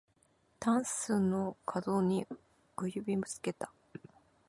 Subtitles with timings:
[0.59, 2.25] たんすのかどに
[2.75, 3.71] 小指ぶつけた